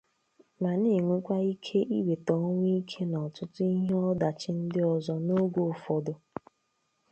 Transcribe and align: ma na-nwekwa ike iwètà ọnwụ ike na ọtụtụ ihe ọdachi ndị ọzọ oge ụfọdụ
ma 0.61 0.71
na-nwekwa 0.81 1.35
ike 1.53 1.79
iwètà 1.97 2.33
ọnwụ 2.47 2.65
ike 2.81 3.01
na 3.11 3.17
ọtụtụ 3.27 3.61
ihe 3.75 3.93
ọdachi 4.09 4.49
ndị 4.61 4.81
ọzọ 4.93 5.13
oge 5.41 5.61
ụfọdụ 5.71 6.13